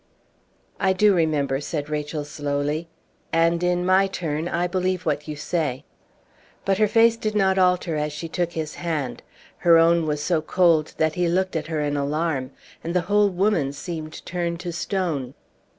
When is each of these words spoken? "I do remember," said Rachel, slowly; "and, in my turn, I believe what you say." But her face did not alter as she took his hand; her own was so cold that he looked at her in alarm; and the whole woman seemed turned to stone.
"I 0.79 0.93
do 0.93 1.13
remember," 1.13 1.59
said 1.61 1.87
Rachel, 1.87 2.25
slowly; 2.25 2.87
"and, 3.31 3.61
in 3.61 3.85
my 3.85 4.07
turn, 4.07 4.47
I 4.47 4.65
believe 4.65 5.05
what 5.05 5.27
you 5.27 5.35
say." 5.35 5.83
But 6.65 6.79
her 6.79 6.87
face 6.87 7.15
did 7.15 7.35
not 7.35 7.59
alter 7.59 7.95
as 7.97 8.11
she 8.11 8.27
took 8.27 8.53
his 8.53 8.73
hand; 8.81 9.21
her 9.59 9.77
own 9.77 10.07
was 10.07 10.23
so 10.23 10.41
cold 10.41 10.95
that 10.97 11.13
he 11.13 11.27
looked 11.27 11.55
at 11.55 11.67
her 11.67 11.81
in 11.81 11.95
alarm; 11.97 12.49
and 12.83 12.95
the 12.95 13.01
whole 13.01 13.29
woman 13.29 13.73
seemed 13.73 14.25
turned 14.25 14.59
to 14.61 14.71
stone. 14.73 15.35